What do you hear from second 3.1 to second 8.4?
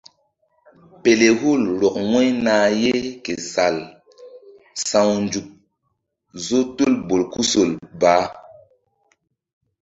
ke sal sawnzuk zo tul bolkusol bah.